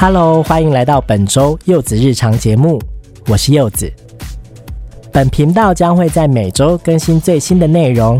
[0.00, 2.80] Hello，欢迎来到本周柚子日常节目，
[3.26, 3.92] 我是柚子。
[5.12, 8.18] 本频道将会在每周更新最新的内容，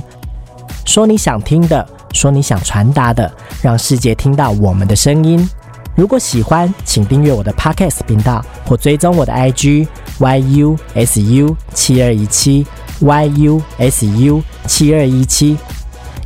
[0.84, 3.32] 说你想听的，说你想传达的，
[3.62, 5.48] 让世界听到我们的声音。
[5.96, 9.88] 如果喜欢，请订阅我的 Podcast 频道或追踪我的 IG
[10.18, 12.66] yusu 七二一七
[13.00, 15.56] yusu 七二一七。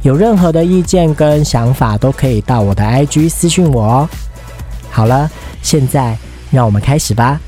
[0.02, 4.08] 有任何的意见跟想法，都可以到我的 IG 私讯我哦。
[4.94, 5.28] 好了，
[5.60, 6.16] 现在
[6.52, 7.40] 让我们开始吧。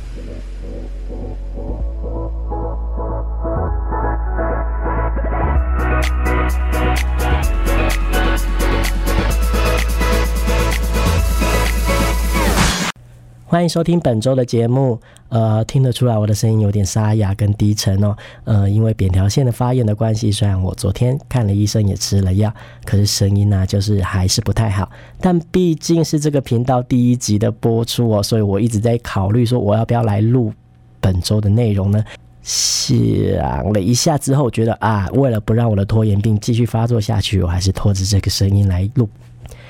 [13.48, 15.00] 欢迎收听本周的节目。
[15.28, 18.16] 呃，听得出来我的声音有点沙哑跟低沉哦。
[18.42, 22.52] 呃，因为扁桃腺的发炎的关系，虽然我昨天看了医生也吃了药，
[22.84, 24.90] 可是声音呢就是还是不太好。
[25.20, 30.52] 但毕竟是这个频道第一集的播出哦，所以我一直在考虑说我要不要来录
[31.00, 32.04] 本周的内容呢？
[32.42, 39.08] 想了一下之后，觉得啊，为了不让我的拖延病继续发作下去，我还是拖着这个声音来录。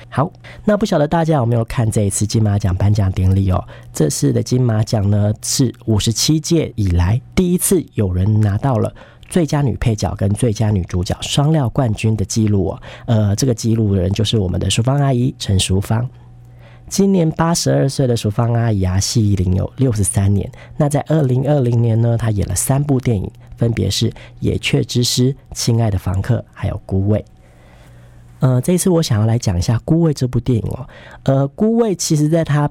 [0.09, 0.31] 好，
[0.63, 3.63] 那不晓得大家有没有看这一次金马奖颁奖典礼哦？
[3.93, 8.91] 这次的金马奖呢，是五十七届以来第一次有人拿到了
[9.27, 12.81] 最佳女配角跟最佳女主角双料冠军的记录哦。
[13.05, 16.09] 呃，这个记录的人就是我们的淑芳阿姨陈淑芳。
[16.87, 20.49] 今年八十二岁的淑芳阿姨啊，戏龄有六十三年。
[20.77, 27.19] 那在二零二零年呢，她演了三部电影，分别是《野雀之师》、《亲爱的房客》还有《孤味》。
[28.39, 30.87] 呃，这一次我想要来讲一下《孤味》这部电影哦。
[31.23, 32.69] 呃，《孤味》其实在它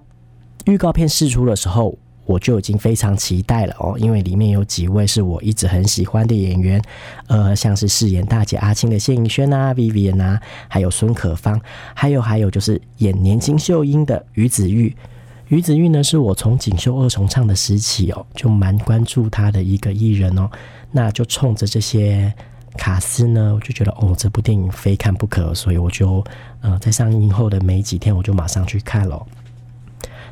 [0.67, 6.81] 预告片释出的时候，我就已经非常期待了哦，因为里面有几位是我一直很喜欢的演员，
[7.27, 11.61] 呃，像是饰演大姐阿青的谢盈萱啊、Vivian 啊，还有孙可芳，
[11.95, 14.95] 还有还有就是演年轻秀英的于子玉。
[15.49, 20.49] 于子玉呢，是我从锦绣二重唱的时期哦，就蛮关注他的一个艺人哦。
[20.91, 22.33] 那就冲着这些。
[22.77, 26.23] 卡斯呢，我就觉得哦，这部电影非看不可，所以我就
[26.61, 29.27] 呃，在上映后的没几天，我就马上去看了。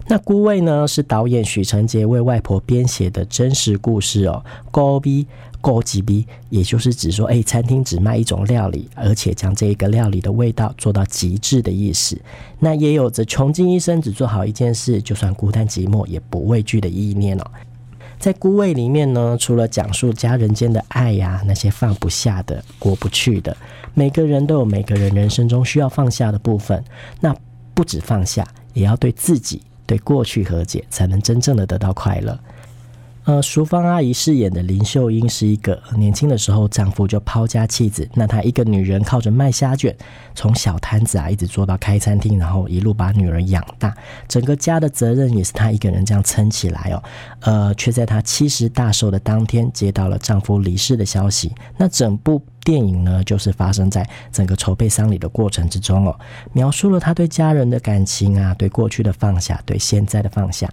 [0.06, 4.44] 那《孤味》呢，是导演许成杰为外婆编写的真实故事哦。
[4.70, 5.26] 高 B
[5.62, 12.20] 高级 B，也就是指说，哎，餐厅只卖一种料理，而且将这一个料理的味道做到极致的意思。
[12.58, 17.44] 那也有着穷尽一生只做好一件事，就算孤单寂寞也不畏惧的意念哦。
[18.24, 23.54] 在《孤味》里面呢，除了讲述家人间的爱呀，那些放不下的、过不去的，
[23.92, 26.82] 每个人都有每个人人生中需要放下的部分。
[27.20, 27.36] 那
[27.74, 28.42] 不止放下，
[28.72, 32.40] 也要对自己、对过去和解，才能真正的得到快乐。
[33.24, 39.96] 呃，淑芳阿姨饰演的林秀英是一个年轻的时候丈夫就抛家弃子，那她一个女人靠着卖虾卷，
[40.34, 43.96] 从小摊子啊一直做到开餐厅，然后一路把女儿养大，
[44.28, 47.02] 整个家的责任也是她一个人这样撑起来哦。
[47.40, 51.50] 呃，却在她七十大寿的当天接到了丈夫离世的消息。
[51.78, 56.14] 那整部电影呢，就是发生在整个筹备丧礼的过程之中哦，
[56.52, 60.68] 描述了她对家人的感情啊，对过去的放下，对现在的放下。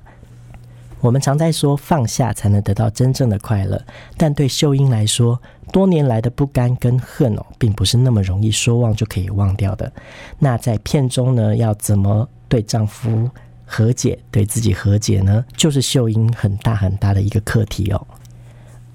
[1.01, 3.83] 我们常在说放下才能得到真正的快乐，
[4.15, 5.41] 但对秀英来说，
[5.71, 9.91] 多年来的不甘跟恨哦，并不是那么容易说忘就可以忘掉的。
[10.37, 13.29] 那在片中呢，要怎么对丈夫
[13.65, 15.43] 和解，对自己和解呢？
[15.57, 18.07] 就是秀英很大很大的一个课题哦。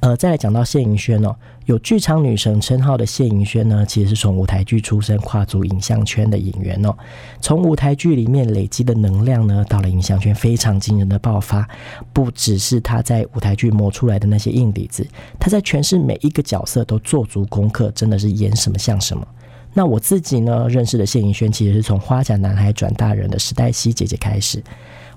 [0.00, 1.34] 呃，再来讲到谢盈萱哦，
[1.66, 6.94] 有剧场女神称号的谢盈萱呢，其实是从舞台剧出身，跨足影像圈的演员哦。
[7.40, 11.68] 从舞台剧里面累积的能量呢，到了影像圈非常惊人的爆发。
[12.12, 15.04] 不只是她在舞台剧磨出来的那些硬底子，
[15.40, 19.26] 她在诠释每一个角色都做足功课，真的是演什么像什么。
[19.74, 24.62] 那我自己呢，认识的谢盈萱其实是从花甲男孩转大人的时代西姐姐开始。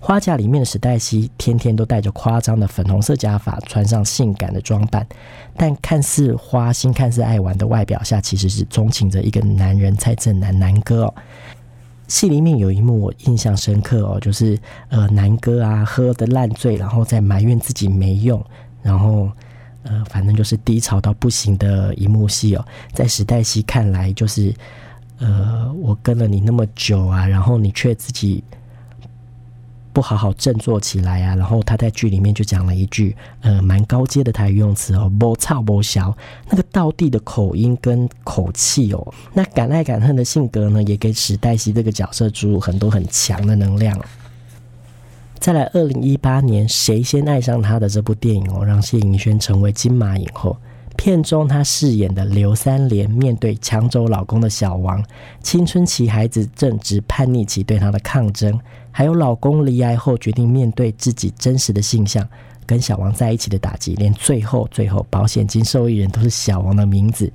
[0.01, 5.05] 花甲里面的史黛西天天都戴着夸张的粉红色假发，穿上性感的装扮，
[5.57, 11.13] 但看似花心、看似爱玩的外表下，其实是钟情着一个男人蔡正南南哥哦。
[12.07, 14.57] 戏里面有一幕我印象深刻哦，就是
[14.87, 18.43] 呃南哥啊喝的烂醉，然后在埋怨自己没用，
[18.81, 19.29] 然后
[19.83, 24.53] 呃反正就是低潮到不行的一幕戏哦，在史黛西看来就是
[25.19, 28.41] 呃我跟了你那么久啊，然后你却自己。
[29.91, 31.35] 不好好振作起来啊！
[31.35, 36.15] 然后他在剧里面就讲了一句，呃，蛮高阶的台语用词哦，不操不小，
[36.49, 43.99] 那个道地的口音跟口气哦，那敢爱敢恨的性格呢，也给史黛西这个角色注入很多很强的能量。
[45.39, 50.57] 再来，二零一八年《谁先爱上他》的这部电影哦，让谢盈萱成为金马影后。
[50.99, 55.01] 片中她饰演的刘三连，面对抢走老公的小王，
[55.41, 58.59] 青春期孩子正值叛逆期，对她的抗争，
[58.91, 62.27] 还有老公离癌后决定面对自己真实的性向，
[62.65, 67.31] 跟小王在一起的打击，连最后最后保险金受益人都是小王的名字，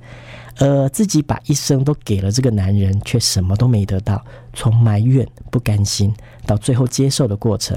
[0.59, 4.23] 呃，自己把一生都给了这个男人，却什么都没得到，
[4.53, 6.13] 从埋怨不甘心
[6.45, 7.75] 到最后接受的过程。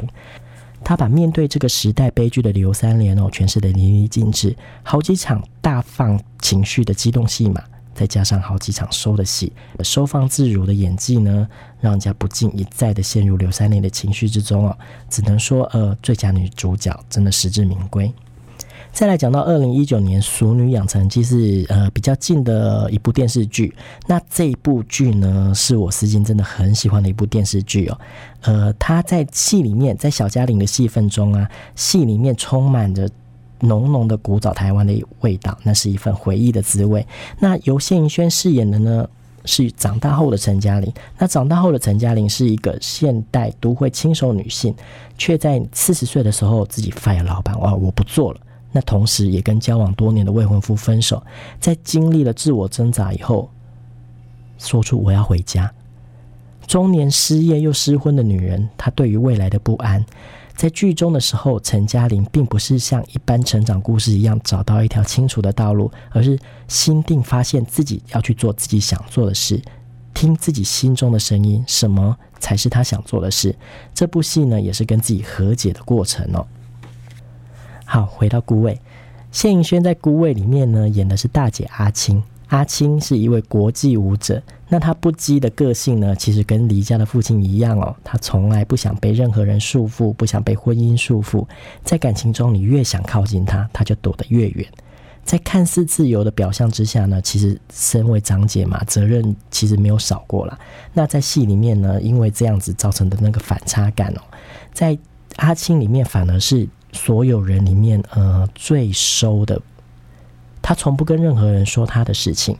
[0.88, 7.62] 他把面对这个时代悲剧的刘三连哦诠释的淋漓尽致，好几场大放情绪的激动戏码，
[7.94, 9.52] 再加上好几场收的戏，
[9.84, 11.46] 收放自如的演技呢，
[11.78, 14.78] 让人家不禁一再的陷入刘三连的情绪之中哦。
[15.10, 18.10] 只能说，呃，最佳女主角真的实至名归。
[18.92, 23.72] 再来讲到二零一九年《熟女养成记》是呃比较近的一部电视剧，
[24.08, 28.00] 那这一部剧呢是我私心真的很喜欢的一部电视剧哦。
[28.40, 33.08] 呃，他在戏里面，在小嘉玲的戏份中啊，戏里面充满着
[33.60, 37.06] 浓浓的古早台湾的味道，那是一份回忆的滋味。
[37.38, 39.08] 那由谢盈萱饰演的呢
[39.44, 44.74] 是长大后的陈嘉玲，那长大后的陈嘉玲是一个现代都会轻熟女性，
[45.16, 48.40] 却在四十岁的时候自己 fire 老板，哇，我不做了。
[48.70, 51.22] 那同时，也跟交往多年的未婚夫分手，
[51.58, 53.50] 在经历了自我挣扎以后，
[54.58, 55.72] 说出我要回家。
[56.66, 60.04] 中年失业又失婚的女人，她对于未来的不安，
[60.54, 69.58] 在剧中的时候，陈嘉玲并不是像一般成长故事一样找到一条清楚的道路，而是心定发现自己要去做自己想做的事，
[70.12, 73.56] 听自己心中的声音，什么才是她想做的事。
[73.94, 76.46] 这部戏呢，也是跟自己和解的过程哦。
[77.90, 78.78] 好，回到孤位，
[79.32, 82.22] 谢盈萱在孤位里面呢，演的是大姐阿青。
[82.48, 91.46] 阿青是一位国际舞者，那她不羁的个性呢，其实跟离家的父亲一样哦，她从来不想被任何人束缚，不想被婚姻束缚。
[91.82, 94.68] 在感情中，你越想靠近她，她就躲得越远。
[95.24, 100.58] 在看似自由的表象之下呢，其实身为长姐嘛，责任其实没有少过啦。
[100.92, 104.20] 那在戏里面呢，因为这样子造成的那个反差感哦，
[104.74, 104.98] 在
[105.36, 106.68] 阿青里面反而是。
[106.92, 109.60] 所有人里面，呃，最收的，
[110.62, 112.56] 他从不跟任何人说他的事情，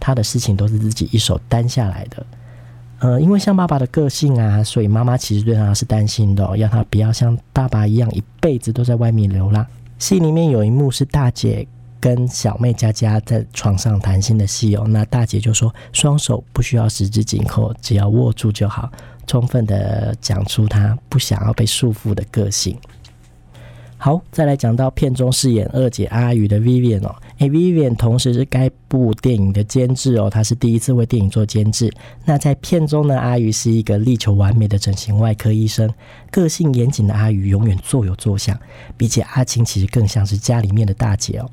[0.00, 2.26] 他的事情都是自己一手担下来的。
[2.98, 9.66] 呃，因为像爸爸的个性啊，所以妈妈其实对他是担心的，要他不要像爸爸一样一辈子都在外面流浪。
[9.98, 11.66] 戏里面有一幕是大姐
[12.00, 18.90] 跟小妹佳佳在床上谈心的戏哦，那大姐就说双手不需要十指紧扣，只要握住就好，
[19.26, 22.78] 充分的讲出她不想要被束缚的个性。
[23.98, 31.90] 好，再来讲到片中饰演二姐阿宇的 Vivian 哦，诶 Vivian 同时是该部电影的监制哦，她是第一次为电影做监制。
[32.24, 35.92] 那在片中呢，阿宇是一个力求完美的整形外科医生，
[36.30, 38.56] 个性严谨的阿宇永远坐有坐相，
[38.98, 41.50] 比起阿青其实更像是家里面的大姐哦。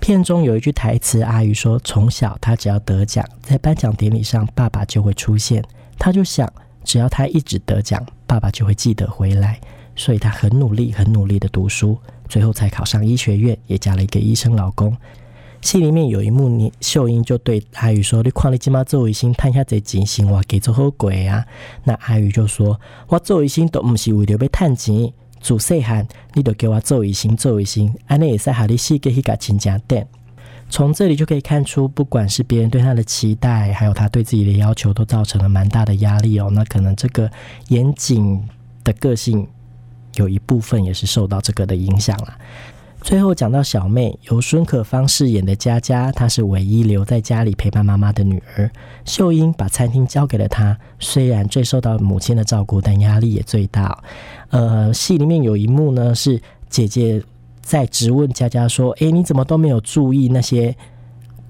[0.00, 5.62] 片中有一句台词，阿宇说：“从小他只要得奖，在颁奖典礼上，爸爸就会出现。
[5.96, 9.60] 他就想，只要他一直得奖，爸爸就会记得回来。”
[10.00, 14.96] 所以她很努力，很努力的读书，最后才考上医学院，也嫁了一个医生老公。
[15.60, 21.44] 戏里面有一幕，你秀英就对阿宇说：“你看你今妈做医生，探下这钱，生活给做好鬼啊？”
[21.84, 25.12] 那阿宇就说：“我做医生都不是为了要探钱，
[25.42, 30.08] 自细汉你都给我做医生，做医生，安尼也使下你死给一个亲家店。”
[30.70, 36.48] 从这里就可以看出，不管是别人对他的期待，还有他对自己的要求，都造成了蛮大的压力哦。
[36.50, 37.30] 那可能这个
[37.68, 38.42] 严谨
[38.82, 39.46] 的个性。
[40.16, 42.34] 有一部分也是受到这个的影响了。
[43.02, 48.70] 最后讲到小妹，由孙可芳饰演的佳佳，她是唯一留在家里陪伴妈妈的女儿。
[49.06, 54.02] 秀英把餐厅交给了她，虽然最受到母亲的照顾，但压力也最大。
[54.50, 56.38] 呃，戏里面有一幕呢，是
[56.68, 57.22] 姐姐
[57.62, 60.76] 在质问佳佳说：“诶，你怎么都没有注意那些？”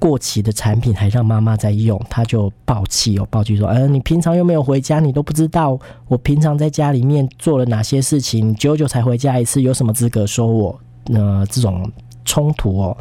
[0.01, 5.79] 过期的产品还让妈妈在用，他就暴气哦，暴气说：“嗯，你平常又没有回家，你都不知道
[6.09, 10.81] 我平常在家里面做了哪些事情，久久才回家一次，有什么资格说我？
[11.13, 11.89] 呃，这种
[12.25, 12.97] 冲突哦。”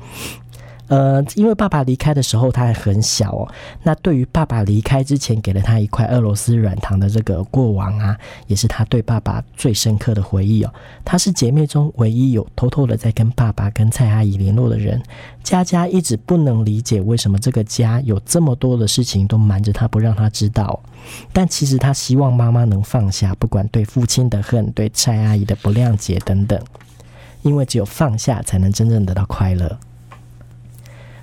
[0.89, 3.47] 呃，因为爸爸离开的时候他还很小哦。
[3.83, 8.17] 那对于爸爸离开之前给了他一块俄罗斯软糖的这个过往啊，
[8.47, 10.73] 也是他对爸爸最深刻的回忆哦。
[11.05, 15.01] 他是姐妹中唯一有偷偷的在跟爸爸跟蔡阿姨联络的人。
[15.43, 20.79] 佳佳一直不能理解为什么这个家有这么多的事情都瞒着他不让他知道。
[21.31, 26.59] 但其实他希望妈妈能放下，不管对父亲的恨、对蔡阿姨的不谅解等等，
[27.43, 29.79] 因为只有放下，才能真正得到快乐。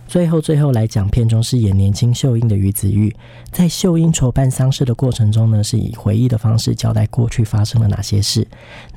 [0.07, 3.15] 最后，最后来讲片中饰演年轻秀英的于子玉，
[3.51, 8.47] 在秀英筹办丧事的过程中呢，是以回忆的方式交代过去发生了哪些事。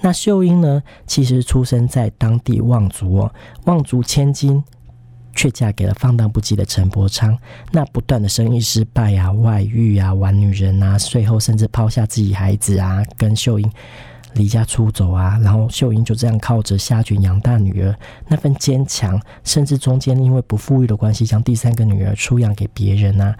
[0.01, 3.33] 那秀英呢，其实出生在当地望族哦，
[3.65, 4.63] 望族千金，
[5.35, 7.37] 却嫁给了放荡不羁的陈伯昌。
[7.71, 13.71] 那不断的生意失败啊，外遇啊，玩女人啊，最后甚至抛下自己孩子啊，跟秀英
[14.33, 15.39] 离家出走啊。
[15.43, 17.95] 然后秀英就这样靠着夏俊养大女儿，
[18.27, 23.35] 那份坚强，甚至中间因为不富裕的关系，将第三个女儿出养给别人啊。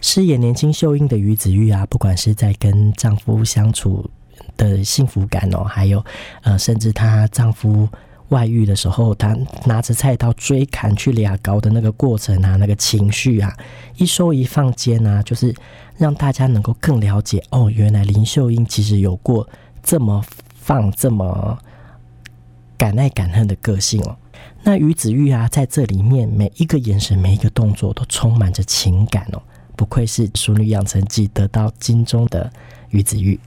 [0.00, 4.08] 饰演年轻秀英的于子玉啊，不管是在跟丈夫相处
[4.56, 6.04] 的幸福感哦，还有
[6.42, 7.88] 呃，甚至她丈夫。
[8.28, 13.50] 外遇的时候，他拿着菜刀追砍去俩高的那个过程啊，那个情绪啊，
[13.96, 15.54] 一收一放间啊，就是
[15.96, 19.48] 让大家能够更了解哦，原来林秀英其实有过
[19.82, 21.58] 这么放、这么
[22.76, 24.16] 敢爱敢恨的个性哦。
[24.62, 29.42] 那于子玉啊，在这里面每一个眼神、每一个动作都充满着情感哦，
[29.76, 32.52] 不愧是《淑女养成记》得到金钟的
[32.90, 33.38] 于子玉。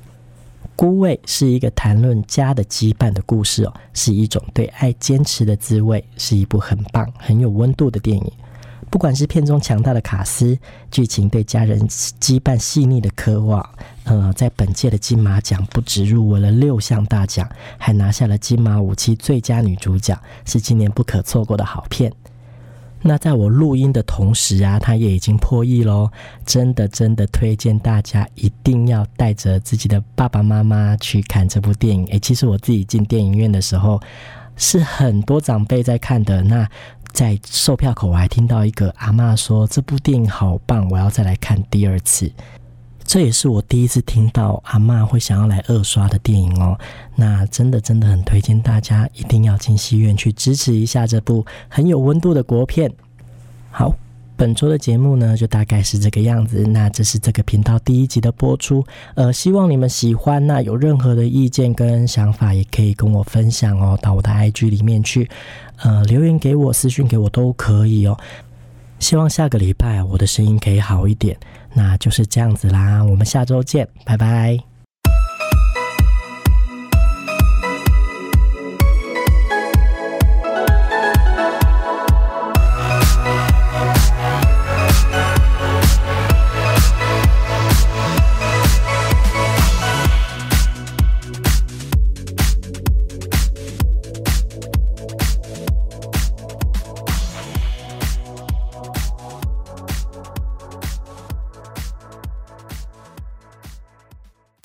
[0.75, 8.31] 孤味是一个谈论家的羁绊的故事哦，是一种对爱坚持的滋味，是一部很棒、很有温度的电影。
[8.91, 10.55] 不管是片中强大的卡斯，
[10.91, 13.67] 剧情对家人羁绊细腻的刻画，
[14.03, 22.12] 呃，在本届的金马奖不止入围了六项大奖，还拿下了金马五期最佳女主角，是今年不可错过的好片。
[23.01, 26.12] 那在我录音的同时啊，它也已经破亿喽！
[26.45, 32.05] 真的真的推荐大家一定要带着自己的爸爸妈妈去看这部电影。
[32.07, 34.00] 诶，其实我自己进电影院的时候，
[34.55, 36.43] 是很多长辈在看的。
[36.43, 36.69] 那
[37.13, 42.31] 在售票口我还听到一个阿妈说：“这部电影好棒，我要再来看第二次。”
[43.03, 46.79] 这也是我第一次听到阿妈会想要来二刷的电影哦。
[47.15, 52.89] 那真的真的很推荐大家一定要进戏院去支持一下这部很有温度的国片。
[53.69, 53.93] 好，
[54.41, 56.63] 本周的节目呢就大概是这个样子。
[56.63, 58.83] 那这是这个频道第一集的播出，
[59.13, 60.48] 呃，希望你们喜欢。
[60.48, 65.29] 那有任何的意见跟想法也可以跟我分享哦，到我的 IG 里面去，
[65.83, 68.17] 呃，留言给我、私讯给我都可以哦。
[68.98, 71.38] 希望下个礼拜我的声音可以好一点。
[71.75, 74.70] 那就是这样子啦，我们下周见，拜拜。